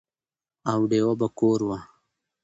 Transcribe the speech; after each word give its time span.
او 0.71 0.79
ډېوه 0.89 1.13
به 1.19 1.27
کور 1.39 1.59
وه، 1.67 1.79